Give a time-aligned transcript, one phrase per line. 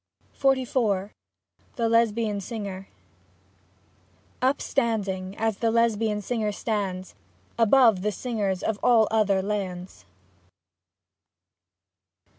[0.39, 1.11] XLIV
[1.75, 2.87] THE LESBIAN SINGER
[4.41, 7.13] Upstanding, as the Lesbian singer stands
[7.59, 10.05] Above the singers of all other lands.